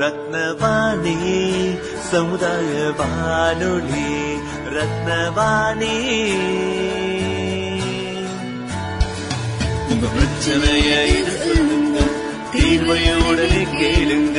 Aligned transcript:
ரத்னவாணி 0.00 1.16
சமுதாய 2.10 2.74
வானொலி 2.98 4.06
ரத்னவாணி 4.76 5.96
உங்க 9.90 10.04
பிரச்சனைய 10.14 10.90
இது 11.16 11.34
சொல்லுங்க 11.44 11.98
தீர்வைய 12.52 13.08
உடனே 13.28 13.62
கேளுங்க 13.74 14.38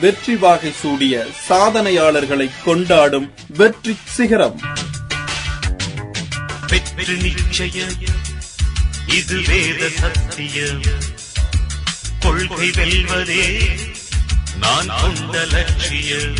வெற்றி 0.00 0.36
வாகை 0.36 0.72
சூடிய 0.72 1.26
சாதனையாளர்களை 1.48 2.50
கொண்டாடும் 2.64 3.32
வெற்றி 3.56 3.96
சிகரம். 4.04 4.60
வெற்றி 6.68 7.16
நிச்சயம். 7.22 7.94
இது 9.18 9.40
வேத 9.48 9.88
சத்தியம். 9.88 10.82
கொள்கை 12.20 12.70
வெல்வதே 12.70 13.68
நான் 14.60 14.86
கொண்ட 15.00 15.44
லட்சியம். 15.44 16.34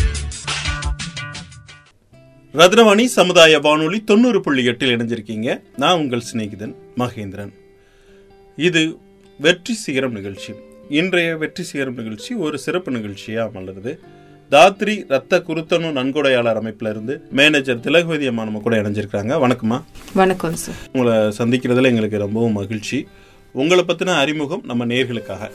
ரத்னவாணி 2.54 3.04
சமுதாய 3.04 3.58
வானொலி 3.58 4.04
தொண்ணூறு 4.04 4.40
புள்ளி 4.40 4.64
எட்டில் 4.64 4.96
இணைஞ்சிருக்கீங்க. 4.96 5.60
நான் 5.76 5.98
உங்கள் 5.98 6.24
சிநேகிதன் 6.32 6.74
மகேந்திரன். 6.96 7.52
இது 8.56 8.98
வெற்றி 9.38 9.74
சிகரம் 9.74 10.12
நிகழ்ச்சி. 10.12 10.54
இன்றைய 10.88 11.36
வெற்றி 11.36 11.62
சிகரம் 11.62 11.94
நிகழ்ச்சி 11.94 12.34
ஒரு 12.34 12.58
சிறப்பு 12.58 12.92
நிகழ்ச்சியா 12.92 13.44
மலருது. 13.54 13.98
தாத்ரி 14.50 15.04
ரத்த 15.08 15.42
குருத்தனு 15.46 15.92
நன்கொடையாளர் 15.92 16.62
அமைப்புல 16.62 16.90
இருந்து 16.90 17.20
மேனேஜர் 17.30 17.80
திலகவதி 17.80 18.26
அம்மா 18.26 18.44
நம்ம 18.44 18.58
கூட 18.58 18.82
இணைஞ்சிருக்காங்க 18.82 19.32
வணக்கம்மா. 19.44 19.82
வணக்கம் 20.14 20.54
சார். 20.54 20.74
உங்களை 20.92 21.14
சந்திக்கிறதுல 21.14 21.84
எங்களுக்கு 21.84 22.18
ரொம்பவும் 22.18 22.52
மகிழ்ச்சி. 22.52 23.06
உங்களை 23.52 23.84
பத்தின 23.88 24.18
அறிமுகம் 24.18 24.62
நம்ம 24.64 24.86
நேர்களுக்காக. 24.86 25.50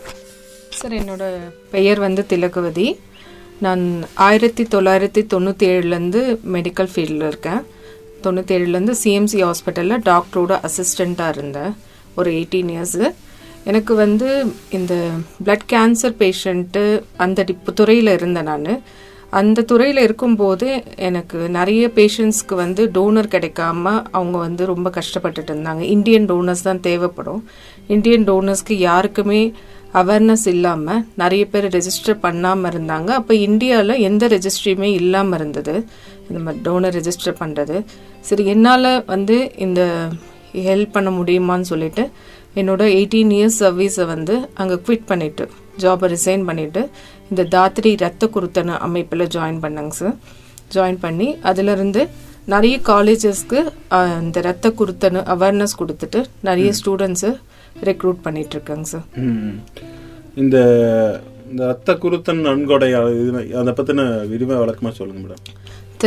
சார் 0.69 0.91
என்னோட 0.91 1.38
பெயர் 1.71 1.99
வந்து 1.99 2.25
திலகவதி. 2.25 2.99
நான் 3.59 4.02
ஆயிரத்தி 4.16 4.64
தொள்ளாயிரத்தி 4.64 5.23
தொண்ணூற்றி 5.33 5.64
ஏழுலேருந்து 5.64 6.38
மெடிக்கல் 6.53 6.89
ஃபீல்டில் 6.95 7.27
இருக்கேன். 7.27 7.61
தொண்ணூற்றி 8.23 8.53
ஏழுலேருந்து 8.58 8.93
சிஎம்சி 9.03 9.52
ஹாஸ்பிட்டலில் 9.52 10.02
டாக்டரோட 10.05 10.69
அசிஸ்டண்ட்டாக 10.69 11.30
இருந்தேன். 11.30 11.75
ஒரு 12.16 12.31
எயிட்டீன் 12.31 12.71
இயர்ஸு 12.75 13.14
எனக்கு 13.70 13.94
வந்து 14.04 14.30
இந்த 14.77 14.93
பிளட் 15.45 15.66
கேன்சர் 15.73 16.16
பேஷண்ட்டு 16.21 16.83
அந்த 17.26 17.45
துறையில் 17.80 18.11
இருந்தேன் 18.17 18.49
நான். 18.52 18.67
அந்த 19.39 19.64
துறையில் 19.71 20.02
இருக்கும்போது 20.05 20.67
எனக்கு 21.08 21.39
நிறைய 21.58 21.83
பேஷண்ட்ஸ்க்கு 21.98 22.55
வந்து 22.61 22.83
டோனர் 22.95 23.30
கிடைக்காம 23.33 23.83
அவங்க 24.17 24.38
வந்து 24.45 24.64
ரொம்ப 24.71 24.88
கஷ்டப்பட்டுட்டு 24.95 25.52
இருந்தாங்க. 25.54 25.83
இந்தியன் 25.95 26.26
டோனர்ஸ் 26.32 26.67
தான் 26.70 26.82
தேவைப்படும். 26.88 27.42
இந்தியன் 27.95 28.26
டோனர்ஸ்க்கு 28.30 28.77
யாருக்குமே 28.89 29.42
அவேர்னஸ் 30.02 30.48
இல்லாமல் 30.54 31.04
நிறைய 31.22 31.43
பேர் 31.54 31.67
ரெஜிஸ்டர் 31.76 32.17
பண்ணாமல் 32.26 32.72
இருந்தாங்க. 32.72 33.10
அப்போ 33.20 33.36
இந்தியாவில் 33.48 34.02
எந்த 34.10 34.23
ரெஜிஸ்ட்ரியுமே 34.36 34.89
இல்லாமல் 35.02 35.39
இருந்தது. 35.39 35.76
இந்த 36.30 36.39
மாதிரி 36.45 36.64
டோனர் 36.67 36.98
ரெஜிஸ்டர் 36.99 37.39
பண்ணுறது 37.43 37.77
சரி 38.30 38.43
என்னால் 38.55 38.92
வந்து 39.14 39.38
இந்த 39.67 39.82
ஹெல்ப் 40.67 40.95
பண்ண 40.98 41.10
முடியுமான்னு 41.20 41.72
சொல்லிட்டு 41.72 42.04
என்னோட 42.55 42.83
எயிட்டீன் 42.93 43.32
இயர்ஸ் 43.32 43.60
சர்வீஸை 43.60 44.05
வந்து 44.05 44.36
அங்கே 44.54 44.76
குவிட் 44.86 45.05
பண்ணிட்டு 45.05 45.45
ஜாபை 45.77 46.08
ரிசைன் 46.08 46.45
பண்ணிட்டு 46.45 46.82
இந்த 47.30 47.43
தாத்ரி 47.49 47.95
ரத்த 47.98 48.27
குருத்தன 48.27 48.77
அமைப்பில் 48.80 49.27
ஜாயின் 49.27 49.61
பண்ணேங்க 49.64 49.93
சார் 49.93 50.15
ஜாயின் 50.71 50.99
பண்ணி 50.99 51.37
அதிலிருந்து 51.42 52.02
நிறைய 52.48 52.80
காலேஜஸ்க்கு 52.86 53.60
இந்த 54.21 54.42
ரத்த 54.42 54.70
குருத்தனு 54.71 55.20
அவேர்னஸ் 55.30 55.80
கொடுத்துட்டு 55.80 56.20
நிறைய 56.42 56.70
ஸ்டூடெண்ட்ஸு 56.80 57.30
ரெக்ரூட் 57.83 58.20
பண்ணிட்டு 58.21 58.55
இருக்காங்க 58.55 58.86
சார். 58.86 59.05
இந்த 60.36 60.58
இந்த 61.52 61.61
ரத்த 61.66 61.93
குருத்தன் 61.95 62.42
இது 63.16 63.31
அதை 63.58 63.73
பத்தின 63.73 64.02
விரிவா 64.27 64.58
விளக்கமா 64.60 64.89
சொல்லுங்க 64.92 65.21
மேடம் 65.21 65.43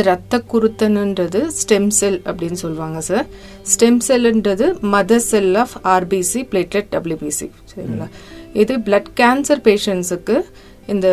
ரத்த 0.01 0.39
குருத்தனுன்றது 0.51 1.39
ஸ்டெம் 1.61 1.89
செல் 1.97 2.19
அப்படின்னு 2.25 2.59
சொல்லுவாங்க 2.63 2.99
sir 3.01 3.27
stem 3.73 3.99
செல்ன்றது 4.07 4.67
mother 4.93 5.25
cell 5.31 5.55
of 5.63 5.75
RBC 5.95 6.41
platelet 6.51 6.89
WBC 6.93 7.47
சரிங்களா? 7.71 8.07
இது 8.61 8.73
பிளட் 8.87 9.09
கேன்சர் 9.21 9.61
பேஷண்ட்ஸுக்கு 9.67 10.37
இந்த 10.93 11.07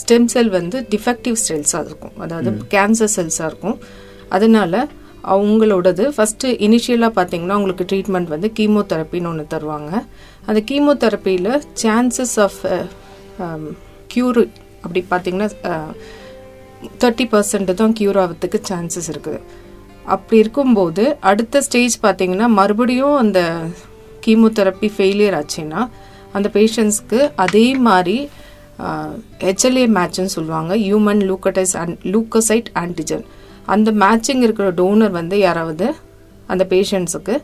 ஸ்டெம் 0.00 0.28
செல் 0.34 0.50
வந்து 0.58 0.86
டிஃபெக்டிவ் 0.92 1.38
செல்ஸாக 1.48 1.84
இருக்கும். 1.88 2.14
அதாவது 2.24 2.50
கேன்சர் 2.74 3.14
செல்ஸாக 3.16 3.50
இருக்கும். 3.50 3.78
அதனால 4.28 4.88
அவங்களோடது 5.34 6.04
ஃபர்ஸ்ட் 6.14 6.46
இனிஷியலாக 6.66 7.12
பார்த்தீங்கன்னா 7.18 7.58
உங்களுக்கு 7.60 7.84
ட்ரீட்மெண்ட் 7.90 8.32
வந்து 8.34 8.48
கீமோதெரப்பின்னு 8.58 9.30
ஒன்று 9.30 9.44
தருவாங்க. 9.54 9.92
அந்த 10.46 10.60
கீமோதெரப்பியில் 10.70 11.50
சான்சஸ் 11.82 12.36
ஆஃப் 12.46 12.60
க்யூர் 14.14 14.42
அப்படி 14.84 15.00
பார்த்தீங்கன்னா 15.10 15.48
தேர்ட்டி 17.02 17.26
பர்சன்ட் 17.34 17.72
தான் 17.80 17.94
க்யூர் 17.98 18.18
ஆகிறதுக்கு 18.22 18.58
சான்சஸ் 18.70 19.08
இருக்குது. 19.12 19.40
அப்படி 20.14 20.36
இருக்கும்போது 20.42 21.04
அடுத்த 21.30 21.62
ஸ்டேஜ் 21.66 21.94
பார்த்தீங்கன்னா 22.02 22.46
மறுபடியும் 22.58 23.16
அந்த 23.22 23.40
கீமோதெரப்பி 24.24 24.88
ஃபெயிலியர் 24.96 25.36
ஆச்சுன்னா 25.40 25.82
அந்த 26.36 26.48
பேஷண்ட்ஸ்க்கு 26.56 27.20
அதே 27.44 27.66
மாதிரி 27.88 28.16
ஹெச்எல்ஏ 29.44 29.86
மேட்ச்னு 29.96 30.34
சொல்லுவாங்க 30.36 30.72
human 30.84 31.22
leukocytes 31.30 31.74
and 31.82 31.96
leukocyte 32.14 32.70
antigen 32.82 33.24
அந்த 33.74 33.90
மேட்சிங் 34.02 34.42
இருக்கிற 34.46 34.68
டோனர் 34.80 35.14
வந்து 35.20 35.36
யாராவது 35.38 35.86
அந்த 36.46 36.64
பேஷண்ட்ஸுக்கு 36.72 37.34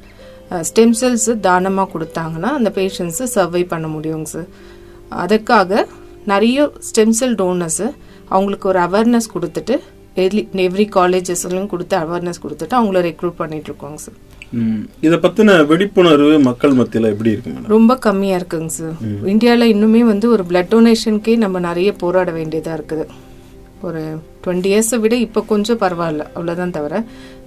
ஸ்டெம் 0.69 0.95
செல்ஸ் 1.01 1.31
தானமாக 1.47 1.89
கொடுத்தாங்கன்னா 1.93 2.51
அந்த 2.59 2.71
பேஷண்ட்ஸு 2.79 3.27
சர்வை 3.35 3.63
பண்ண 3.65 3.87
முடியுங்க 3.89 4.29
சார் 4.33 4.49
அதுக்காக 5.25 5.85
நிறைய 6.27 6.59
ஸ்டெம் 6.89 7.15
செல் 7.21 7.37
டோனர்ஸு 7.37 7.87
அவங்களுக்கு 8.35 8.67
ஒரு 8.73 8.81
அவேர்னஸ் 8.89 9.33
கொடுத்துட்டு 9.35 9.77
எவ்ரி 10.25 10.43
எவ்ரி 10.67 10.87
காலேஜஸ்லையும் 10.99 11.71
கொடுத்து 11.73 11.97
அவேர்னஸ் 12.05 12.43
கொடுத்துட்டு 12.45 12.75
அவங்கள 12.81 13.01
ரெக்ரூட் 13.09 13.41
பண்ணிட்டு 13.41 13.69
இருக்கோங்க 13.71 13.99
சார். 14.05 14.19
இத 15.07 15.15
பத்தின 15.25 15.57
விழிப்புணர்வு 15.71 16.37
மக்கள் 16.47 16.73
மத்தியில 16.79 17.11
எப்படி 17.15 17.33
இருக்கு 17.35 17.73
ரொம்ப 17.75 17.93
கம்மியா 18.07 18.37
இருக்குங்க 18.41 18.73
சார் 18.79 18.97
இந்தியால 19.33 19.69
இன்னுமே 19.75 20.03
வந்து 20.13 20.27
ஒரு 20.37 20.45
பிளட் 20.51 20.73
டொனேஷனுக்கே 20.75 21.35
நம்ம 21.45 21.61
நிறைய 21.69 21.91
போராட 22.03 22.31
வேண்டியதா 22.39 22.73
இருக்குது. 22.79 23.05
ஒரு 23.89 24.01
டுவெண்ட்டி 24.45 24.69
இயர்ஸை 24.73 24.97
விட 25.03 25.15
இப்போ 25.27 25.41
கொஞ்சம் 25.53 25.79
பரவாயில்ல 25.83 26.25
அவ்வளோதான் 26.37 26.75
தவிர. 26.79 26.95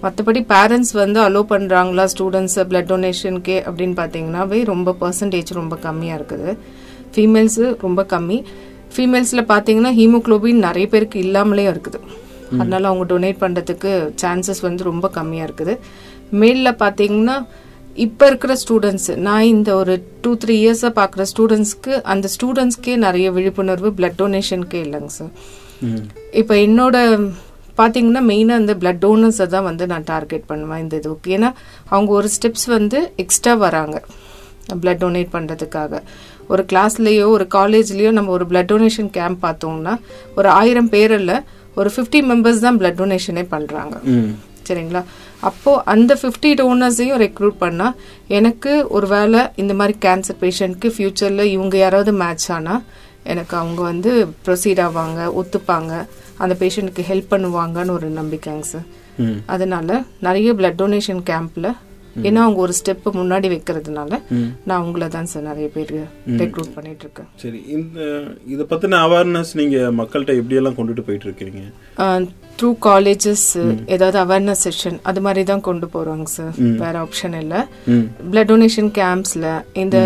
மற்றபடி 0.03 0.41
பேரண்ட்ஸ் 0.53 0.94
வந்து 1.01 1.19
அலோவ் 1.25 1.51
பண்ணுறாங்களா 1.51 2.06
ஸ்டூடெண்ட்ஸ் 2.13 2.57
பிளட் 2.69 2.89
டொனேஷனுக்கே 2.91 3.57
அப்படின்னு 3.68 3.95
பார்த்தீங்கன்னாவே 4.00 4.59
ரொம்ப 4.71 4.95
பர்சன்டேஜ் 5.01 5.51
ரொம்ப 5.62 5.77
கம்மியாக 5.88 6.19
இருக்குது. 6.19 6.50
ஃபீமேல்ஸு 7.15 7.65
ரொம்ப 7.85 8.01
கம்மி. 8.13 8.39
ஃபீமேல்ஸில் 8.95 9.50
பார்த்தீங்கன்னா 9.51 9.92
ஹீமோக்ளோபின் 10.00 10.63
நிறைய 10.68 10.88
பேருக்கு 10.94 11.18
இல்லாமலே 11.25 11.66
இருக்குது. 11.74 12.00
அதனால 12.62 12.88
அவங்க 12.90 13.06
டொனேட் 13.12 13.44
பண்ணுறதுக்கு 13.44 13.92
சான்சஸ் 14.22 14.63
வந்து 14.68 14.84
ரொம்ப 14.92 15.06
கம்மியாக 15.18 15.48
இருக்குது. 15.50 15.75
மேலில் 16.42 16.80
பார்த்தீங்கன்னா 16.84 17.38
இப்போ 18.06 18.25
இருக்கிற 18.30 18.54
ஸ்டூடெண்ட்ஸ் 18.63 19.10
நான் 19.25 19.50
இந்த 19.54 19.69
ஒரு 19.80 19.94
டூ 20.24 20.31
த்ரீ 20.44 20.56
இயர்ஸாக 20.62 20.92
பார்க்குற 21.00 21.24
ஸ்டூடெண்ட்ஸ்க்கு 21.31 21.94
அந்த 22.13 22.30
ஸ்டூடெண்ட்ஸ்க்கே 22.36 22.94
நிறைய 23.06 23.28
விழிப்புணர்வு 23.38 23.90
பிளட் 23.98 24.18
டொனேஷனுக்கே 24.22 24.80
இல்லைங்க 24.86 25.12
சார். 25.18 25.34
இப்போ 26.42 26.54
என்னோட 26.68 26.98
பார்த்தீங்கன்னா 27.80 28.22
மெயினாக 28.31 28.62
இந்த 28.63 28.74
பிளட் 28.81 29.01
டோனர்ஸை 29.04 29.48
தான் 29.54 29.68
வந்து 29.69 29.84
நான் 29.92 30.07
டார்கெட் 30.13 30.45
பண்ணுவேன் 30.51 30.81
இந்த 30.84 30.95
இதுக்கு. 31.01 31.31
ஏன்னா 31.38 31.50
அவங்க 31.94 32.12
ஒரு 32.19 32.30
ஸ்டெப்ஸ் 32.36 32.68
வந்து 32.78 33.00
எக்ஸ்ட்ரா 33.24 33.54
வராங்க. 33.66 33.98
பிளட் 34.81 35.01
டொனேட் 35.04 35.31
பண்ணுறதுக்காக 35.31 36.01
ஒரு 36.48 36.63
கிளாஸ்லேயோ 36.63 37.25
ஒரு 37.27 37.48
காலேஜ்லேயோ 37.54 38.12
நம்ம 38.12 38.31
ஒரு 38.31 38.45
பிளட் 38.45 38.71
டொனேஷன் 38.71 39.10
கேம்ப் 39.10 39.45
பார்த்தோம்னா 39.45 39.94
ஒரு 40.36 40.50
ஆயிரம் 40.50 40.89
பேரில் 40.89 41.36
ஒரு 41.75 41.89
50 41.89 42.21
மெம்பர்ஸ் 42.31 42.60
தான் 42.60 42.80
பிளட் 42.80 43.00
டொனேஷனே 43.01 43.44
பண்றாங்க. 43.50 43.98
ம். 44.04 44.33
சரிங்களா? 44.68 45.04
அப்போ 45.39 45.81
அந்த 45.83 46.15
50 46.21 46.54
டோனர்ஸையும் 46.56 47.18
ரெக்ரூட் 47.18 47.57
பண்ணா 47.57 47.95
எனக்கு 48.27 48.88
ஒரு 48.89 49.07
வேளை 49.07 49.48
இந்த 49.56 49.74
மாதிரி 49.74 49.98
கேன்சர் 50.01 50.39
பேஷண்ட்க்கு 50.42 50.89
ஃபியூச்சர்ல 50.98 51.42
இவங்க 51.42 51.77
யாராவது 51.77 52.12
மேட்ச் 52.13 52.51
ஆனா 52.51 52.75
எனக்கு 53.24 53.57
அவங்க 53.57 53.81
வந்து 53.81 54.12
ப்ரொசீட் 54.45 54.81
ஆவாங்க 54.86 55.19
ஒத்துப்பாங்க. 55.42 55.92
அந்த 56.38 56.56
பேஷண்ட்டுக்கு 56.59 57.04
ஹெல்ப் 57.09 57.31
பண்ணுவாங்கன்னு 57.31 57.92
ஒரு 57.92 58.09
நம்பிக்கைங்க 58.09 58.59
சார் 58.62 58.88
அதனால 59.45 59.89
நிறைய 60.19 60.54
பிளட் 60.54 60.80
டொனேஷன் 60.81 61.21
கேம்ப்ல 61.30 61.68
ஏன்னா 62.21 62.42
அவங்க 62.44 62.60
ஒரு 62.60 62.74
ஸ்டெப் 62.77 63.07
முன்னாடி 63.15 63.48
வைக்கிறதுனால 63.51 64.12
நான் 64.63 64.80
அவங்கள 64.80 65.07
தான் 65.10 65.30
சார் 65.31 65.48
நிறைய 65.48 65.68
பேர் 65.69 65.94
ரெக்ரூட் 66.42 66.75
பண்ணிட்டு 66.75 67.06
இருக்கேன் 67.06 67.30
சரி 67.38 67.60
இந்த 67.75 68.00
இதை 68.48 68.65
பத்தின 68.69 69.01
அவேர்னஸ் 69.06 69.54
நீங்க 69.56 69.77
மக்கள்கிட்ட 70.00 70.36
எப்படியெல்லாம் 70.39 70.77
கொண்டுட்டு 70.77 71.06
போயிட்டு 71.07 71.27
இருக்கீங்க 71.30 71.63
த்ரூ 72.57 72.69
காலேஜஸ் 72.86 73.48
ஏதாவது 73.94 74.18
அவேர்னஸ் 74.19 74.63
செஷன் 74.65 75.00
அது 75.04 75.21
மாதிரி 75.21 75.44
தான் 75.45 75.63
கொண்டு 75.63 75.88
போறாங்க 75.94 76.27
சார் 76.31 76.54
வேற 76.81 76.95
ஆப்ஷன் 77.04 77.36
இல்ல. 77.39 77.56
ம். 77.94 78.06
பிளட் 78.30 78.51
டொனேஷன் 78.51 78.92
கேம்ப்ஸ்ல 78.98 79.48
இந்த 79.75 79.98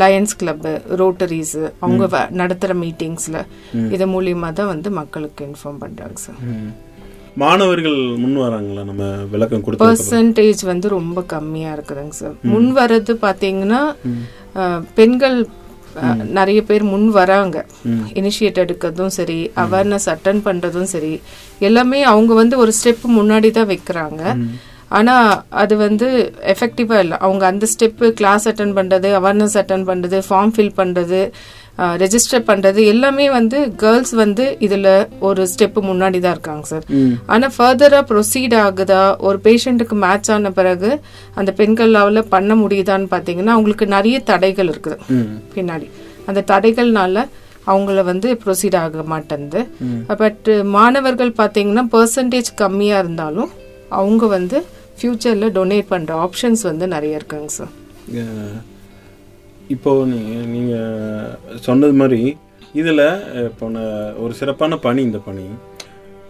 லயன்ஸ் 0.00 0.34
கிளப் 0.36 0.64
ரோட்டரிஸ் 1.00 1.52
அவங்க 1.80 2.06
நடத்துற 2.40 2.72
மீட்டிங்ஸ்ல 2.80 3.40
இது 3.94 4.06
மூலியமா 4.14 4.50
தான் 4.52 4.72
வந்து 4.72 4.90
மக்களுக்கு 4.98 5.46
இன்ஃபார்ம் 5.46 5.78
பண்றாங்க 5.78 6.18
சார். 6.20 6.40
மாணவர்கள் 7.36 7.98
முன் 8.18 8.36
வராங்களா? 8.38 8.82
நம்ம 8.84 9.02
விளக்கம் 9.30 9.62
கொடுத்து 9.62 9.84
பர்சன்டேஜ் 9.84 10.62
வந்து 10.64 10.88
ரொம்ப 10.90 11.22
கம்மியா 11.28 11.70
இருக்குதுங்க 11.74 12.16
சார். 12.16 12.36
முன் 12.44 12.68
வர்றது 12.76 13.14
பாத்தீங்கன்னா 13.22 13.80
அஹ், 14.56 14.82
பெண்கள் 14.94 15.38
நிறைய 16.32 16.60
பேர் 16.62 16.82
முன் 16.84 17.08
வராங்க. 17.12 17.56
இனிஷியேட் 18.18 18.62
எடுக்கிறதும் 18.62 19.12
சரி 19.14 19.36
அவேர்னஸ் 19.56 20.08
அட்டன் 20.12 20.40
பண்றதும் 20.44 20.88
சரி 20.90 21.12
எல்லாமே 21.60 22.00
அவங்க 22.04 22.32
வந்து 22.34 22.56
ஒரு 22.58 22.72
ஸ்டெப் 22.78 23.04
முன்னாடி 23.14 23.50
தான் 23.50 23.70
வைக்கிறாங்க. 23.70 24.22
ஆனா 24.90 25.14
அது 25.62 25.74
வந்து 25.76 26.08
எஃபெக்டிவா 26.52 26.96
இல்லை. 26.98 27.16
அவங்க 27.20 27.44
அந்த 27.46 27.66
ஸ்டெப் 27.72 28.02
கிளாஸ் 28.14 28.48
அட்டன் 28.48 28.74
பண்றது 28.74 29.08
அவேர்னஸ் 29.18 29.56
அட்டன் 29.60 29.86
பண்றது 29.88 30.18
ஃபார்ம் 30.28 30.52
ஃபில் 30.54 30.76
பண்றது 30.76 31.20
ரெஜிஸ்டர் 31.78 32.44
பண்றது 32.46 32.80
எல்லாமே 32.86 33.30
வந்து 33.30 33.58
கேர்ள்ஸ் 33.76 34.12
வந்து 34.12 34.44
இதுல 34.60 35.08
ஒரு 35.18 35.48
ஸ்டெப் 35.52 35.78
முன்னாடி 35.88 36.18
தான் 36.20 36.34
இருக்காங்க 36.36 36.66
சார். 36.66 36.84
ஆனா 37.26 37.46
ஃபர்தரா 37.56 38.00
ப்ரொசீட் 38.10 38.54
ஆகுதா 38.64 39.16
ஒரு 39.18 39.38
பேஷண்ட்டுக்கு 39.46 39.96
மேட்ச் 40.04 40.30
ஆன 40.30 40.50
பிறகு 40.50 41.00
அந்த 41.34 41.52
பெண்களால 41.56 42.22
பண்ண 42.34 42.54
முடியுதான்னு 42.54 43.08
பாத்தீங்கன்னா 43.14 43.54
அவங்களுக்கு 43.56 43.86
நிறைய 43.86 44.20
தடைகள் 44.20 44.70
இருக்குது. 44.74 44.98
பின்னாடி. 45.56 45.88
அந்த 46.26 46.44
தடைகள்னால 46.52 47.26
அவங்கள 47.66 48.04
வந்து 48.04 48.28
ப்ரொசீட் 48.44 48.76
ஆக 48.76 49.02
மாட்டேங்குது. 49.12 49.60
பட் 50.22 50.48
மாணவர்கள் 50.76 51.32
பாத்தீங்கன்னா 51.40 51.84
பெர்சன்டேஜ் 51.94 52.50
கம்மியா 52.54 52.98
இருந்தாலும் 52.98 53.50
அவங்க 53.88 54.26
வந்து 54.26 54.58
ஃபியூச்சர்ல 55.00 55.48
டொனேட் 55.58 55.88
பண்ற 55.88 56.14
ஆப்ஷன்ஸ் 56.26 56.62
வந்து 56.62 56.88
நிறைய 56.94 57.18
இருக்குங்க 57.20 57.50
சார். 57.58 57.74
இப்போ 59.70 59.90
நீங்க 60.04 60.32
நீங்க 60.46 60.74
சொன்னது 61.60 61.92
மாதிரி 61.92 62.20
இதுல 62.74 63.02
இப்போ 63.46 63.66
ஒரு 64.24 64.32
சிறப்பான 64.40 64.78
பணி 64.78 65.00
இந்த 65.02 65.18
பணி. 65.18 65.44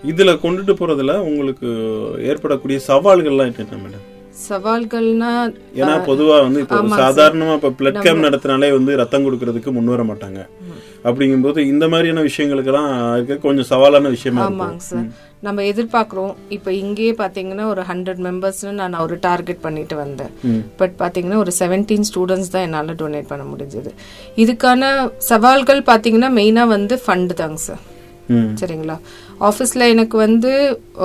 இதுல 0.04 0.30
கொண்டுட்டு 0.42 0.72
போறதுல 0.72 1.12
உங்களுக்கு 1.28 1.68
ஏற்படக்கூடிய 2.30 2.78
சவால்கள்லாம் 2.88 3.48
என்னென்ன 3.50 3.80
மேடம்? 3.84 4.04
சவால்கள்னா 4.46 5.30
ஏன்னா 5.80 5.94
பொதுவா 6.08 6.36
வந்து 6.46 6.62
இப்போ 6.64 6.78
சாதாரணமா 7.02 7.54
இப்ப 7.58 7.70
பிளட் 7.78 8.02
கேம்ப் 8.04 8.24
நடத்தினாலே 8.26 8.68
வந்து 8.76 8.98
ரத்தம் 9.00 9.24
கொடுக்கறதுக்கு 9.26 9.70
முன் 9.76 9.92
வர 9.94 10.02
மாட்டாங்க. 10.10 10.40
அப்படிங்கும்போது 11.08 11.60
இந்த 11.72 11.84
மாதிரியான 11.92 12.24
விஷயங்களுக்கெல்லாம் 12.28 12.90
இருக்க 13.16 13.36
கொஞ்சம் 13.46 13.68
சவாலான 13.72 14.10
விஷயமா 14.16 14.42
ஆமாங்க 14.48 14.82
சார். 14.88 15.08
நம்ம 15.46 15.62
எதிர்பார்க்குறோம். 15.72 16.32
இப்போ 16.56 16.70
இங்கேயே 16.82 17.12
பார்த்தீங்கன்னா 17.22 17.64
ஒரு 17.72 17.82
ஹண்ட்ரட் 17.90 18.20
மெம்பர்ஸ்னு 18.28 18.72
நான் 18.80 18.96
ஒரு 19.06 19.16
டார்கெட் 19.26 19.60
பண்ணிட்டு 19.66 19.96
வந்தேன். 20.04 20.32
பட் 20.80 20.94
பார்த்தீங்கன்னா 21.02 21.40
ஒரு 21.44 21.54
செவன்டீன் 21.60 22.06
ஸ்டூடெண்ட்ஸ் 22.10 22.52
தான் 22.54 22.64
என்னால் 22.68 22.96
டொனேட் 23.02 23.30
பண்ண 23.32 23.44
முடிஞ்சது. 23.52 23.92
இதுக்கான 24.44 24.92
சவால்கள் 25.30 25.82
பார்த்தீங்கன்னா 25.90 26.30
மெயினாக 26.38 26.74
வந்து 26.76 26.96
ஃபண்டு 27.04 27.36
தாங்க 27.42 27.60
சார் 27.66 27.84
சரிங்களா? 28.60 28.94
ஆஃபீஸில் 29.48 29.90
எனக்கு 29.94 30.16
வந்து 30.26 30.52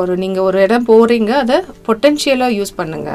ஒரு 0.01 0.13
நீங்கள் 0.23 0.45
ஒரு 0.49 0.57
இடம் 0.67 0.87
போகிறீங்க 0.91 1.31
அதை 1.43 1.57
பொட்டென்ஷியலாக 1.87 2.57
யூஸ் 2.59 2.79
பண்ணுங்க. 2.79 3.11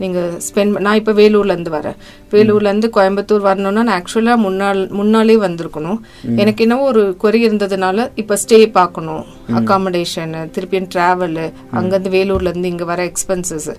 நீங்கள் 0.00 0.30
ஸ்பெண்ட் 0.46 0.80
நான் 0.86 0.98
இப்போ 1.00 1.12
வேலூர்லேருந்து 1.20 1.72
வரேன். 1.76 1.96
வேலூர்லேருந்து 2.32 2.88
கோயம்புத்தூர் 2.96 3.46
வரணும்னா 3.48 3.82
நான் 3.88 3.96
ஆக்சுவலாக 3.98 4.42
முன்னாள் 4.44 4.80
முன்னாலே 4.98 5.36
வந்திருக்கணும். 5.46 5.98
எனக்கு 6.42 6.64
என்னவோ 6.66 6.84
ஒரு 6.92 7.02
குறை 7.22 7.40
இருந்ததுனால 7.48 8.08
இப்போ 8.22 8.36
ஸ்டே 8.42 8.58
பார்க்கணும். 8.78 9.22
அகாமடேஷன் 9.60 10.34
திருப்பியும் 10.54 10.90
ட்ராவலு 10.94 11.46
அங்கேருந்து 11.78 12.12
வேலூர்லேருந்து 12.16 12.72
இங்கே 12.72 12.86
வர 12.92 13.00
எக்ஸ்பென்சஸ் 13.12 13.70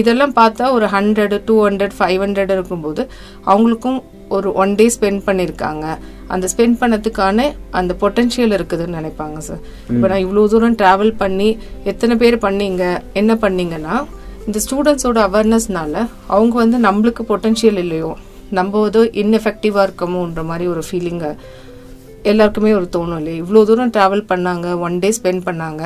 இதெல்லாம் 0.00 0.36
பார்த்தா 0.40 0.66
ஒரு 0.76 0.86
hundred 0.96 1.34
two 1.48 1.56
hundred 1.66 1.96
five 1.98 2.20
hundred 2.24 2.54
இருக்கும்போது 2.56 3.02
அவங்களுக்கும் 3.50 3.98
ஒரு 4.36 4.48
ஒன் 4.62 4.72
டே 4.78 4.86
ஸ்பெண்ட் 4.94 5.22
பண்ணியிருக்காங்க 5.26 5.84
அந்த 6.34 6.46
ஸ்பெண்ட் 6.52 6.78
பண்ணதுக்கான 6.80 7.44
அந்த 7.78 7.92
பொட்டென்ஷியல் 8.00 8.54
இருக்குதுன்னு 8.56 8.98
நினைப்பாங்க 9.00 9.38
சார் 9.48 9.62
இப்போ 9.92 10.06
நான் 10.10 10.24
இவ்வளோ 10.24 10.44
தூரம் 10.54 10.78
ட்ராவல் 10.82 11.12
பண்ணி 11.22 11.48
எத்தனை 11.84 12.16
பேர் 12.22 12.36
பண்ணீங்க 12.46 12.84
என்ன 13.12 13.34
பண்ணீங்கன்னா 13.44 13.94
இந்த 14.48 14.58
ஸ்டூடெண்ட்ஸோட 14.64 15.18
அவேர்னஸ்னால 15.28 15.94
அவங்க 16.34 16.54
வந்து 16.62 16.78
நம்மளுக்கு 16.86 17.22
பொட்டென்ஷியல் 17.30 17.80
இல்லையோ 17.84 18.10
நம்ம 18.58 18.84
ஏதோ 18.90 19.00
இன்எஃபெக்டிவாக 19.22 19.84
இருக்கமோன்ற 19.86 20.42
மாதிரி 20.50 20.66
ஒரு 20.74 20.82
ஃபீலிங்கை 20.86 21.30
எல்லாருக்குமே 22.30 22.70
ஒரு 22.78 22.86
தோணும் 22.94 23.18
இல்லையா? 23.20 23.40
இவ்வளோ 23.42 23.60
தூரம் 23.68 23.92
ட்ராவல் 23.96 24.24
பண்ணாங்க 24.30 24.66
ஒன் 24.86 24.96
டே 25.02 25.08
ஸ்பெண்ட் 25.18 25.44
பண்ணாங்க 25.48 25.82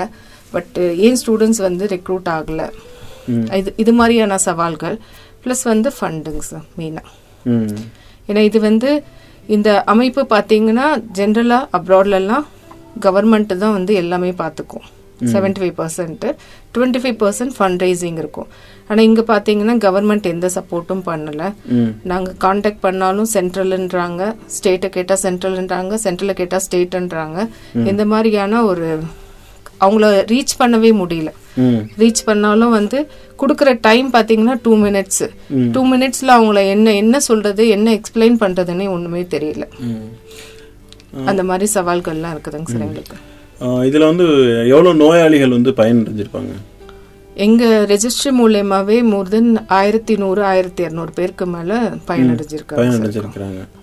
பட் 0.54 0.78
ஏன் 1.06 1.18
ஸ்டூடெண்ட்ஸ் 1.22 1.62
வந்து 1.66 1.84
ரெக்ரூட் 1.94 2.28
ஆகலை? 2.36 2.66
இது 3.60 3.70
இது 3.82 3.92
மாதிரியான 3.98 4.38
சவால்கள் 4.46 4.96
ப்ளஸ் 5.42 5.64
வந்து 5.72 5.90
ஃபண்டுங்க 5.96 6.42
சார் 6.50 6.66
மெயினாக 6.78 7.10
ஏன்னா 8.28 8.42
இது 8.48 8.58
வந்து 8.68 8.90
இந்த 9.56 9.68
அமைப்பு 9.92 10.22
பார்த்தீங்கன்னா 10.34 10.88
ஜென்ரலாக 11.18 11.68
அப்ராட்லலாம் 11.78 12.44
கவர்மெண்ட் 13.06 13.54
தான் 13.62 13.76
வந்து 13.78 13.92
எல்லாமே 14.02 14.32
பார்த்துக்கும். 14.42 14.86
Seventy 15.32 15.60
five 15.62 15.74
percent 15.80 16.24
twenty 16.74 17.00
five 17.02 17.16
percent 17.22 17.54
fund 17.58 17.82
raising 17.84 18.18
இருக்கும். 18.22 18.48
ஆனால் 18.88 19.04
இங்கே 19.08 19.24
பார்த்தீங்கன்னா 19.32 19.74
கவர்மெண்ட் 19.86 20.28
எந்த 20.34 20.50
சப்போர்ட்டும் 20.56 21.02
பண்ணலை. 21.08 21.48
நாங்கள் 22.12 22.36
காண்டாக்ட் 22.44 22.82
பண்ணாலும் 22.86 23.28
சென்ட்ரல்ன்றாங்க 23.36 24.22
ஸ்டேட்டை 24.56 24.90
கேட்டால் 24.96 25.22
சென்ட்ரல்ன்றாங்க 25.26 25.98
சென்ட்ரலில் 26.06 26.40
கேட்டால் 26.40 26.64
ஸ்டேட்டுன்றாங்க 26.68 27.48
இந்த 27.92 28.04
மாதிரியான 28.12 28.62
ஒரு 28.70 28.88
அவங்கள 29.84 30.08
ரீச் 30.32 30.52
பண்ணவே 30.60 30.90
முடியல. 31.02 31.30
ரீச் 32.00 32.20
பண்ணாலும் 32.28 32.74
வந்து 32.78 32.98
கொடுக்குற 33.40 33.70
டைம் 33.86 34.08
பார்த்தீங்கன்னா 34.14 34.54
டூ 34.66 34.72
மினிட்ஸ் 34.84 35.24
டூ 35.74 35.80
மினிட்ஸ்ல 35.92 36.30
அவங்கள 36.38 36.60
என்ன 36.74 36.94
என்ன 37.02 37.16
சொல்றது 37.28 37.62
என்ன 37.76 37.88
எக்ஸ்பிளைன் 37.98 38.36
பண்றதுன்னே 38.44 38.86
ஒண்ணுமே 38.94 39.22
தெரியல. 39.34 39.66
அந்த 41.30 41.42
மாதிரி 41.48 41.66
சவால்கள்லாம் 41.74 42.34
இருக்குதுங்க 42.34 42.70
சார் 42.74 42.86
எங்களுக்கு. 42.88 43.16
இதுல 43.62 44.04
வந்து 44.04 44.26
எவ்வளவு 44.68 44.94
நோயாளிகள் 44.94 45.48
வந்து 45.48 45.70
பயனடைஞ்சிருப்பாங்க? 45.70 46.52
எங்க 47.34 47.64
ரெஜிஸ்டர் 47.88 48.34
மூலியமாவே 48.38 49.02
மோர் 49.02 49.28
தென் 49.28 49.66
ஆயிரத்தி 49.68 50.16
நூறு 50.16 50.44
ஆயிரத்தி 50.44 50.84
இரநூறு 50.84 51.12
பேருக்கு 51.14 51.46
மேல 51.46 51.72
பயனடைஞ்சிருக்காங்க 52.08 52.82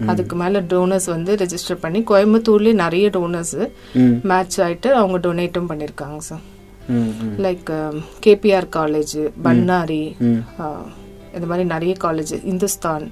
அதுக்கு 0.07 0.35
மேல 0.35 0.61
டோனர்ஸ் 0.61 1.05
வந்து 1.05 1.35
ரெஜிஸ்டர் 1.35 1.81
பண்ணி 1.81 2.03
கோயம்புத்தூர்லயே 2.07 2.73
நிறைய 2.73 3.09
டோனர்ஸ் 3.09 3.55
மேட்ச் 4.23 4.61
ஆயிட்டு 4.61 4.87
அவங்க 4.87 5.17
டொனேட்டும் 5.27 5.69
பண்ணிருக்காங்க 5.69 6.17
sir. 6.17 6.43
Like 7.37 7.71
KPR 8.25 8.67
college 8.75 9.15
Bannari 9.43 10.03
இந்த 11.35 11.45
மாதிரி 11.47 11.67
நிறைய 11.67 11.95
college 12.03 12.45
Hindustan 12.45 13.03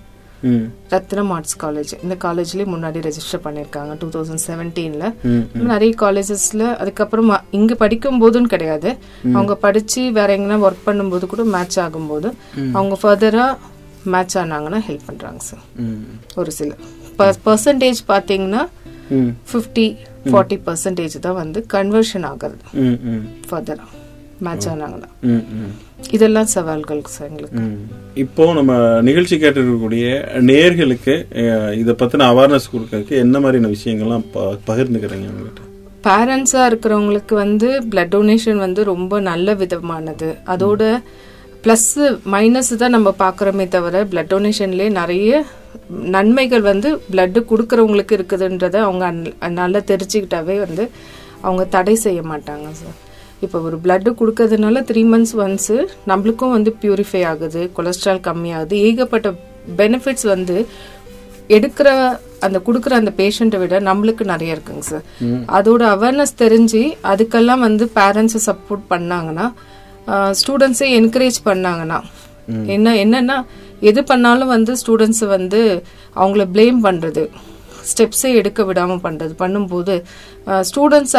Rathnam 0.90 1.30
arts 1.30 1.58
college 1.64 1.94
இந்த 2.04 2.16
காலேஜ்லயே 2.16 2.66
முன்னாடி 2.66 3.00
ரெஜிஸ்டர் 3.02 3.44
பண்ணிருக்காங்க 3.44 3.98
டூ 3.98 4.08
தௌசண்ட் 4.08 4.44
செவன்டீன்ல 4.48 5.14
நிறைய 5.54 5.94
காலேஜஸ்ல 5.98 6.76
அதுக்கப்புறம் 6.76 7.42
இங்க 7.52 7.76
படிக்கும் 7.76 8.22
போதுன்னு 8.22 8.48
கிடையாது 8.48 8.98
அவங்க 9.34 9.56
படிச்சு 9.56 10.12
வேற 10.12 10.38
எங்கன்னா 10.38 10.60
ஒர்க் 10.68 10.86
பண்ணும்போது 10.86 11.26
கூட 11.26 11.44
மேட்ச் 11.44 11.80
ஆகும்போது 11.80 12.32
அவங்க 12.74 12.98
ஃபர்தரா 13.02 13.58
மேட்ச் 14.06 14.38
ஆனாங்கன்னா 14.38 14.82
ஹெல்ப் 14.88 15.08
பண்றாங்க 15.08 15.40
சார் 15.40 15.64
ஒரு 16.36 16.52
சில 16.52 16.74
பர்சன்டேஜ் 17.46 18.02
பாத்தீங்கன்னா 18.08 18.64
ஃபிஃப்டி 19.52 19.88
ஃபார்ட்டி 20.26 20.58
பர்சன்டேஜ் 20.66 21.20
தான் 21.20 21.34
வந்து 21.34 21.66
கன்வர்ஷன் 21.74 22.26
ஆகுறது. 22.28 22.64
ஃபர்தரா 23.50 23.86
மேட்ச் 24.46 24.68
ஆனாங்கன்னா 24.72 25.10
இதெல்லாம் 26.16 26.50
சவால்கள் 26.54 27.02
சார் 27.14 27.28
எங்களுக்கு. 27.30 27.62
இப்போ 28.24 28.44
நம்ம 28.58 28.74
நிகழ்ச்சி 29.08 29.36
கேட்டிருக்கக்கூடிய 29.44 30.06
நேர்களுக்கு 30.50 31.16
இதை 31.82 31.94
பத்தின 32.02 32.28
அவேர்னஸ் 32.34 32.72
கொடுக்கறதுக்கு 32.74 33.16
என்ன 33.26 33.40
மாதிரியான 33.44 33.72
விஷயங்கள்லாம் 33.76 34.26
பகிர்ந்துக்கிறீங்க 34.70 35.30
உங்ககிட்ட 35.32 35.64
பேரண்ட்ஸா 36.08 36.62
இருக்கிறவங்களுக்கு 36.70 37.34
வந்து 37.44 37.70
பிளட் 37.92 38.14
டொனேஷன் 38.16 38.60
வந்து 38.66 38.82
ரொம்ப 38.92 39.20
நல்ல 39.30 39.56
விதமானது. 39.62 40.30
அதோட 40.54 40.82
ப்ளஸ் 41.64 41.90
மைனஸ் 42.34 42.72
தான் 42.82 42.96
நம்ம 42.96 43.10
பார்க்குறோமே 43.24 43.66
தவிர 43.76 44.04
பிளட் 44.12 44.32
டொனேஷன்லேயே 44.34 44.90
நிறைய 45.00 45.32
நன்மைகள் 46.16 46.64
வந்து 46.70 46.90
பிளட் 47.12 47.40
கொடுக்கறவங்களுக்கு 47.52 48.14
இருக்குதுன்றத 48.18 48.76
அவங்க 48.86 49.06
நல்லா 49.62 49.82
தெரிஞ்சுக்கிட்டாவே 49.92 50.56
வந்து 50.66 50.84
அவங்க 51.46 51.64
தடை 51.76 51.96
செய்ய 52.06 52.22
மாட்டாங்க 52.32 52.70
சார். 52.80 52.96
இப்போ 53.46 53.58
ஒரு 53.68 53.78
பிளட்டு 53.84 54.10
கொடுக்கறதுனால 54.20 54.82
த்ரீ 54.90 55.02
மந்த்ஸ் 55.14 55.36
ஒன்ஸு 55.44 55.76
நம்மளுக்கும் 56.12 56.54
வந்து 56.56 56.72
பியூரிஃபை 56.82 57.22
ஆகுது 57.32 57.62
கொலஸ்ட்ரால் 57.78 58.22
கம்மியாகுது. 58.28 58.76
ஏகப்பட்ட 58.88 59.28
பெனிஃபிட்ஸ் 59.82 60.28
வந்து 60.34 60.56
எடுக்கிற 61.56 61.88
அந்த 62.46 62.58
கொடுக்குற 62.68 62.94
அந்த 63.02 63.12
பேஷண்ட்டை 63.20 63.60
விட 63.62 63.76
நம்மளுக்கு 63.90 64.24
நிறைய 64.32 64.56
இருக்குங்க 64.56 64.84
சார் 64.90 65.06
அதோட 65.58 65.84
அவேர்னஸ் 65.96 66.34
தெரிஞ்சு 66.44 66.82
அதுக்கெல்லாம் 67.12 67.64
வந்து 67.68 67.86
பேரண்ட்ஸை 68.00 68.42
சப்போர்ட் 68.50 68.84
பண்ணாங்கன்னா 68.94 69.46
ஸ்டூடெண்ட்ஸை 70.40 70.90
என்கரேஜ் 71.00 71.40
பண்ணாங்கன்னா 71.50 72.00
என்ன 72.76 72.94
என்னன்னா 73.04 73.38
எது 73.90 74.02
பண்ணாலும் 74.12 74.54
வந்து 74.56 74.74
ஸ்டூடெண்ட்ஸ் 74.82 75.26
வந்து 75.36 75.62
அவங்கள 76.22 76.44
ப்ளேம் 76.54 76.80
பண்றது. 76.88 77.24
ஸ்டெப்ஸே 77.92 78.30
எடுக்க 78.40 78.64
விடாம 78.70 78.98
பண்றது. 79.06 79.34
பண்ணும்போது 79.44 79.94
ஸ்டூடெண்ட்ஸ் 80.70 81.16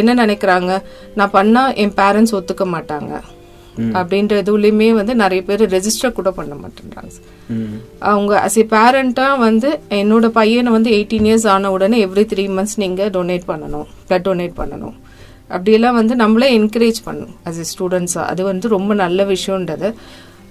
என்ன 0.00 0.14
நினைக்கிறாங்க? 0.22 0.70
நான் 1.18 1.34
பண்ணா 1.36 1.62
என் 1.84 1.94
பேரண்ட்ஸ் 2.00 2.36
ஒத்துக்க 2.38 2.66
மாட்டாங்க. 2.76 3.12
அப்படின்ற 3.98 4.34
இதுலயுமே 4.42 4.88
வந்து 4.98 5.12
நிறைய 5.20 5.40
பேர் 5.48 5.62
ரெஜிஸ்டர் 5.74 6.16
கூட 6.16 6.30
பண்ண 6.38 6.54
மாட்டேன்றாங்க. 6.62 7.12
அவங்க 8.10 8.32
அஸ் 8.46 8.58
ஏ 8.62 8.64
பேரண்டா 8.72 9.26
வந்து 9.44 9.68
என்னோட 10.00 10.26
பையனை 10.38 10.70
வந்து 10.76 10.90
எயிட்டீன் 10.96 11.28
இயர்ஸ் 11.28 11.46
ஆன 11.54 11.70
உடனே 11.76 11.98
எவ்ரி 12.06 12.24
த்ரீ 12.32 12.44
மந்த்ஸ் 12.56 12.76
நீங்க 12.82 13.08
டொனேட் 13.16 13.46
பண்ணணும். 13.52 13.86
பிளட் 14.08 14.26
டொனேட் 14.28 14.54
பண்ணணும். 14.60 14.96
அப்படியெல்லாம் 15.54 15.96
வந்து 16.00 16.14
நம்மளே 16.22 16.48
என்கரேஜ் 16.58 16.98
பண்ணணும் 17.06 17.36
அஸ் 17.50 17.60
ஏ 17.62 17.66
ஸ்டூடெண்ட்ஸா 17.72 18.24
அது 18.32 18.42
வந்து 18.50 18.66
ரொம்ப 18.76 18.94
நல்ல 19.04 19.24
விஷயம்ன்றது. 19.34 19.90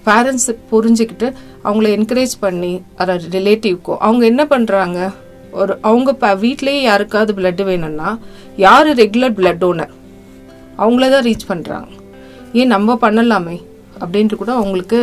பேரண்ட்ஸ் 0.08 0.50
புரிஞ்சுக்கிட்டு 0.72 1.28
அவங்கள 1.66 1.88
என்கரேஜ் 1.98 2.36
பண்ணி 2.44 2.74
ரிலேட்டிவ்க்கோ 3.38 3.96
அவங்க 4.08 4.24
என்ன 4.32 4.44
பண்றாங்க? 4.54 5.00
ஒரு 5.52 5.74
அவங்க 5.82 6.14
ப 6.14 6.34
வீட்லயே 6.36 6.82
யாருக்காவது 6.82 7.34
பிளட் 7.34 7.64
வேணும்னா 7.64 8.10
யாரு 8.66 8.94
ரெகுலர் 8.94 9.36
பிளட் 9.40 9.62
டோனர் 9.64 9.94
அவங்கள 10.84 11.10
தான் 11.10 11.26
ரீச் 11.28 11.50
பண்றாங்க. 11.52 11.90
ஏன் 12.60 12.74
நம்ம 12.76 12.98
பண்ணலாமே? 13.02 13.58
அப்படின்ட்டு 14.02 14.36
கூட 14.36 14.52
அவங்களுக்கு 14.54 15.00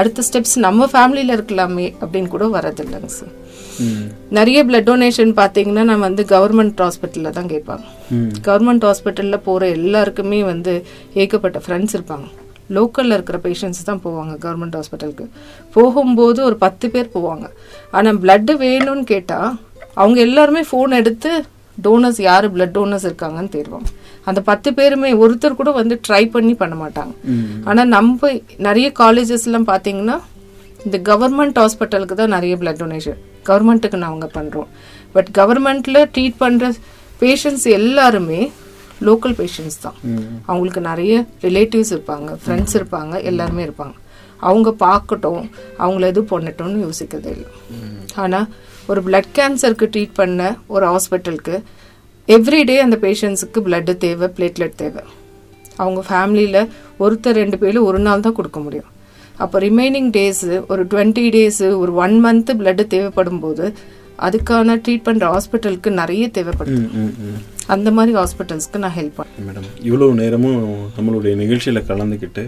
அடுத்த 0.00 0.22
ஸ்டெப்ஸ் 0.28 0.56
நம்ம 0.66 0.86
ஃபேமிலியில 0.92 1.34
இருக்கலாமே 1.36 1.86
அப்படின்னு 2.02 2.28
கூட 2.34 2.44
வரதில்லைங்க 2.46 3.10
சார் 3.16 3.34
நிறைய 4.36 4.58
பிளட் 4.68 4.88
டொனேஷன் 4.90 5.32
பாத்தீங்கன்னா 5.40 5.82
நம்ம 5.90 6.04
வந்து 6.08 6.24
கவர்மெண்ட் 6.32 6.80
ஹாஸ்பிட்டல்ல 6.84 7.30
தான் 7.38 7.50
கேட்பாங்க. 7.52 7.84
கவர்மெண்ட் 8.48 8.86
ஹாஸ்பிட்டல்ல 8.88 9.36
போற 9.48 9.68
எல்லாருக்குமே 9.78 10.44
வந்து 10.44 10.72
ஏகப்பட்ட 11.14 11.60
ஃப்ரெண்ட்ஸ் 11.66 11.96
இருப்பாங்க. 11.98 12.26
லோக்கல்ல 12.76 13.16
இருக்கிற 13.16 13.38
பேஷண்ட்ஸ் 13.46 13.84
தான் 13.88 14.02
போவாங்க 14.04 14.34
கவர்மெண்ட் 14.44 14.76
ஹாஸ்பிட்டலுக்கு 14.78 15.26
போகும்போது 15.72 16.44
ஒரு 16.44 16.56
பத்து 16.56 16.90
பேர் 16.90 17.14
போவாங்க. 17.14 17.46
ஆனா 17.90 18.10
பிளட் 18.24 18.52
வேணும்னு 18.64 19.04
கேட்டா 19.12 19.40
அவங்க 20.00 20.18
எல்லாருமே 20.26 20.62
ஃபோன் 20.70 20.92
எடுத்து 21.00 21.30
டோனர்ஸ் 21.84 22.20
யாரு 22.28 22.46
பிளட் 22.54 22.74
டோனர்ஸ் 22.76 23.06
இருக்காங்கன்னு 23.08 23.52
தேடுவாங்க. 23.54 23.88
அந்த 24.28 24.40
பத்து 24.48 24.68
பேருமே 24.78 25.10
ஒருத்தர் 25.22 25.58
கூட 25.60 25.70
வந்து 25.78 25.94
ட்ரை 26.08 26.22
பண்ணி 26.34 26.54
பண்ண 26.62 26.74
மாட்டாங்க. 26.82 27.12
ஆனா 27.68 27.82
நம்ம 27.96 28.30
நிறைய 28.66 28.88
காலேஜஸ் 29.02 29.46
எல்லாம் 29.48 29.68
பாத்தீங்கன்னா 29.72 30.16
இந்த 30.86 30.98
கவர்மெண்ட் 31.10 31.60
ஹாஸ்பிட்டலுக்கு 31.62 32.16
தான் 32.20 32.34
நிறைய 32.36 32.56
பிளட் 32.60 32.80
டொனேஷன் 32.82 33.20
கவர்மெண்ட்டுக்கு 33.48 33.98
நாங்க 34.06 34.26
பண்றோம். 34.38 34.68
பட் 35.14 35.30
கவர்மெண்ட்ல 35.38 36.00
ட்ரீட் 36.14 36.40
பண்ற 36.42 36.72
பேஷண்ட்ஸ் 37.22 37.66
எல்லாருமே 37.78 38.40
லோக்கல் 39.08 39.34
பேஷண்ட்ஸ் 39.40 39.80
தான். 39.84 39.96
அவங்களுக்கு 40.48 40.82
நிறைய 40.90 41.14
ரிலேட்டிவ்ஸ் 41.46 41.92
இருப்பாங்க 41.94 42.28
ஃப்ரெண்ட்ஸ் 42.42 42.76
இருப்பாங்க 42.78 43.14
எல்லாருமே 43.30 43.62
இருப்பாங்க. 43.68 43.94
அவங்க 44.48 44.68
பார்க்கட்டும் 44.86 45.42
அவங்கள 45.82 46.04
எது 46.12 46.22
பண்ணட்டும்னு 46.32 46.84
யோசிக்கிறதே 46.86 47.32
இல்லை. 47.36 47.50
ஆனா 48.24 48.40
ஒரு 48.90 49.00
பிளட் 49.06 49.30
கேன்சருக்கு 49.38 49.86
ட்ரீட் 49.94 50.18
பண்ண 50.20 50.40
ஒரு 50.74 50.84
ஹாஸ்பிட்டலுக்கு 50.92 51.56
எவ்ரிடே 52.28 52.76
அந்த 52.84 52.96
பேஷண்ட்ஸுக்கு 53.04 53.60
பிளட் 53.66 53.92
தேவை 54.04 54.26
பிளேட்லெட் 54.36 54.76
தேவை. 54.82 55.02
அவங்க 55.82 56.00
ஃபேமிலியில் 56.08 56.60
ஒருத்தர் 57.02 57.38
ரெண்டு 57.42 57.56
பேரும் 57.62 57.86
ஒரு 57.90 58.00
நாள் 58.06 58.24
தான் 58.26 58.36
கொடுக்க 58.38 58.58
முடியும். 58.64 58.90
அப்போ 59.42 59.56
ரிமைனிங் 59.66 60.10
டேஸ் 60.16 60.44
ஒரு 60.72 60.82
டுவெண்ட்டி 60.92 61.24
டேஸ் 61.36 61.62
ஒரு 61.82 61.92
ஒன் 62.04 62.16
மந்த் 62.24 62.52
பிளட் 62.60 62.82
தேவைப்படும் 62.94 63.42
போது 63.44 63.66
அதுக்கான 64.26 64.76
ட்ரீட் 64.84 65.06
பண்ற 65.06 65.26
ஹாஸ்பிட்டலுக்கு 65.34 65.90
நிறைய 66.00 66.24
தேவைப்படுது 66.36 66.82
அந்த 67.74 67.88
மாதிரி 67.96 68.12
ஹாஸ்பிட்டல்ஸ்க்கு 68.18 68.82
நான் 68.84 68.96
ஹெல்ப் 68.98 69.18
பண்ணேன் 69.20 69.46
மேடம் 69.48 69.68
இவ்வளவு 69.88 70.18
நேரமும் 70.22 70.60
நம்மளுடைய 70.96 71.34
நிகழ்ச்சியில் 71.42 71.88
கலந்துக்கிட்டு 71.90 72.44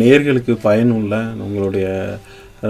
நேர்களுக்கு 0.00 0.52
பயனுள்ள 0.66 1.14
உங்களுடைய 1.46 1.86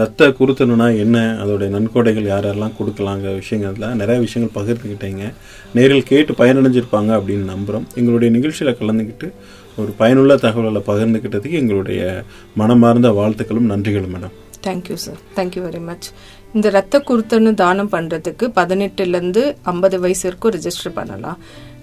ரத்த 0.01 0.29
குருத்தணுனா 0.29 0.87
என்ன? 0.97 1.19
அதோடைய 1.45 1.69
நன்கொடைகள் 1.69 2.27
யார் 2.27 2.45
யாரெல்லாம் 2.45 2.77
கொடுக்கலாங்க? 2.79 3.43
விஷயங்கள்ல 3.43 3.87
நிறைய 3.95 4.21
விஷயங்கள் 4.21 4.55
பகிர்ந்துக்கிட்டீங்க 4.57 5.33
நேரில் 5.75 6.03
கேட்டு 6.03 6.33
பயனடைஞ்சிருப்பாங்க 6.33 7.11
அப்படின்னு 7.19 7.51
நம்புகிறோம் 7.53 7.87
எங்களுடைய 7.95 8.35
நிகழ்ச்சியில் 8.35 8.79
கலந்துக்கிட்டு 8.81 9.29
ஒரு 9.77 9.91
பயனுள்ள 9.99 10.37
தகவல்களை 10.37 10.81
பகிர்ந்துக்கிட்டதுக்கு 10.87 11.51
எங்களுடைய 11.51 12.23
மனமார்ந்த 12.55 13.11
வாழ்த்துக்களும் 13.11 13.71
நன்றிகளும் 13.73 14.15
madam. 14.15 14.35
Thank you 14.67 14.95
sir 14.95 15.21
thank you 15.37 15.63
very 15.69 15.81
much 15.81 16.09
இந்த 16.57 16.71
ரத்த 16.77 16.97
குருத்தன்னு 17.09 17.51
தானம் 17.61 17.93
பண்ணுறதுக்கு 17.93 18.47
பதினெட்டுலேருந்து 18.57 19.43
ஐம்பது 19.73 19.99
வயசு 20.05 20.25
வரைக்கும் 20.27 20.55
ரெஜிஸ்டர் 20.57 20.97
பண்ணலாம். 20.99 21.39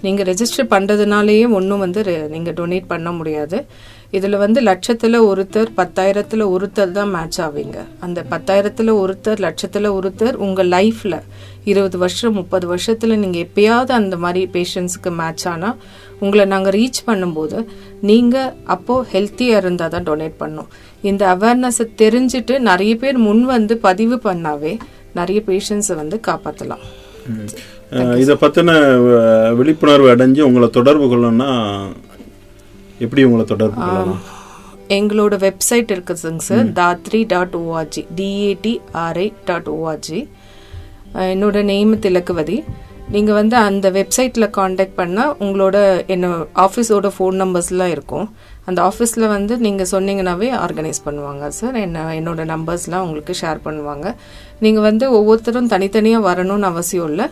நீங்கள் 0.05 0.27
ரெஜிஸ்டர் 0.29 0.69
பண்ணுறதுனாலேயே 0.73 1.45
ஒன்றும் 1.57 1.81
வந்து 1.83 2.01
நீங்கள் 2.33 2.55
டொனேட் 2.59 2.91
பண்ண 2.91 3.09
முடியாது. 3.19 3.57
இதில் 4.17 4.37
வந்து 4.43 4.59
லட்சத்தில் 4.67 5.17
ஒருத்தர் 5.29 5.71
பத்தாயிரத்தில் 5.79 6.43
ஒருத்தர் 6.53 6.93
தான் 6.97 7.11
மேட்ச் 7.15 7.39
ஆவீங்க. 7.45 7.77
அந்த 8.05 8.19
பத்தாயிரத்தில் 8.33 8.91
ஒருத்தர் 9.01 9.43
லட்சத்தில் 9.45 9.89
ஒருத்தர் 9.97 10.37
உங்கள் 10.45 10.71
லைஃப்பில் 10.75 11.17
இருபது 11.71 11.97
வருஷம் 12.03 12.37
முப்பது 12.39 12.65
வருஷத்தில் 12.73 13.19
நீங்கள் 13.23 13.43
எப்பயாவது 13.47 13.93
அந்த 13.99 14.17
மாதிரி 14.23 14.43
பேஷண்ட்ஸ்க்கு 14.55 15.11
மேட்ச் 15.21 15.45
ஆனால் 15.53 15.79
உங்களை 16.25 16.45
நாங்கள் 16.53 16.75
ரீச் 16.77 17.01
பண்ணும்போது 17.09 17.57
நீங்கள் 18.09 18.53
அப்போது 18.75 19.07
ஹெல்த்தியாக 19.13 19.61
இருந்தால் 19.63 19.93
தான் 19.95 20.07
டொனேட் 20.09 20.41
பண்ணோம். 20.43 20.71
இந்த 21.09 21.23
அவேர்னஸை 21.35 21.85
தெரிஞ்சுட்டு 22.01 22.55
நிறைய 22.69 22.93
பேர் 23.03 23.17
முன் 23.27 23.43
வந்து 23.55 23.77
பதிவு 23.87 24.15
பண்ணாவே 24.23 24.73
நிறைய 25.19 25.39
பேஷண்ட்ஸை 25.47 25.95
வந்து 26.01 26.17
காப்பாத்தலாம். 26.27 26.83
இதை 28.23 28.33
பற்றின 28.41 28.71
விழிப்புணர்வு 29.59 30.09
அடைஞ்சு 30.15 30.41
உங்களை 30.47 30.67
தொடர்பு 30.69 31.05
கொள்ளணும்னா 31.11 31.49
எப்படி 33.05 33.23
உங்களை 33.27 33.45
தொடர்பு 33.53 33.79
கொள்ளலாம்? 33.81 34.21
எங்களோட 34.97 35.33
வெப்சைட் 35.45 35.89
இருக்குதுங்க 35.95 36.43
sir. 36.49 36.67
Dhatri 36.79 37.21
dot 37.33 37.55
org 37.63 38.03
DATRI 38.19 39.27
dot 39.49 39.69
org 39.77 40.21
என்னோட 41.33 41.63
நேம் 41.71 41.93
திலக்குவதி 42.05 42.57
நீங்கள் 43.13 43.37
வந்து 43.37 43.55
அந்த 43.67 43.87
வெப்சைட்டில் 43.97 44.53
காண்டாக்ட் 44.57 44.97
பண்ணால் 44.99 45.31
உங்களோட 45.43 45.77
என்ன 46.13 46.27
ஆஃபீஸோட 46.65 47.07
ஃபோன் 47.15 47.37
நம்பர்ஸ்லாம் 47.43 47.93
இருக்கும். 47.95 48.27
அந்த 48.69 48.79
ஆஃபீஸில் 48.89 49.25
வந்து 49.33 49.53
நீங்கள் 49.65 49.89
சொன்னீங்கன்னாவே 49.93 50.49
ஆர்கனைஸ் 50.65 50.99
பண்ணுவாங்க. 51.07 51.47
சார் 51.59 51.77
என்ன 51.85 52.05
என்னோட 52.19 52.43
நம்பர்ஸ்லாம் 52.53 53.05
உங்களுக்கு 53.07 53.35
ஷேர் 53.41 53.65
பண்ணுவாங்க. 53.67 54.07
நீங்கள் 54.65 54.87
வந்து 54.89 55.07
ஒவ்வொருத்தரும் 55.19 55.71
தனித்தனியாக 55.75 56.27
வரணும்னு 56.29 56.71
அவசியம் 56.73 57.09
இல்லை. 57.11 57.27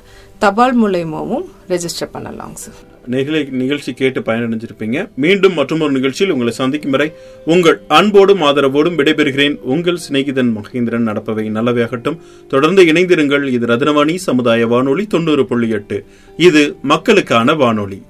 தபால் 0.45 0.77
மூலயமாவும் 0.83 1.47
ரெஜிஸ்டர் 1.73 2.13
பண்ணலாங்க 2.17 2.57
சார் 2.65 2.81
நிகழ 3.07 3.43
நிகழ்ச்சி 3.43 3.93
கேட்டு 3.93 4.21
பயனடைஞ்சிருப்பீங்க. 4.21 5.09
மீண்டும் 5.15 5.53
மற்றொரு 5.53 5.91
நிகழ்ச்சியில் 5.91 6.33
உங்களை 6.33 6.53
சந்திக்கும் 6.53 6.91
வரை 6.91 7.11
உங்கள் 7.45 7.81
அன்போடும் 7.87 8.41
ஆதரவோடும் 8.41 8.97
விடைபெறுகிறேன். 8.97 9.59
உங்கள் 9.61 9.99
சிநேகிதன் 10.09 10.55
மகேந்திரன் 10.55 11.07
நடப்பவை 11.09 11.51
நல்லவையாகட்டும். 11.51 12.17
தொடர்ந்து 12.47 12.83
இணைந்திருங்கள். 12.83 13.43
இது 13.43 13.67
ரத்னவாணி 13.67 14.15
சமுதாய 14.15 14.67
வானொலி 14.67 15.07
தொண்ணூறு 15.07 15.45
புள்ளி 15.45 15.69
எட்டு. 15.69 16.05
இது 16.37 16.75
மக்களுக்கான 16.81 17.53
வானொலி. 17.53 18.01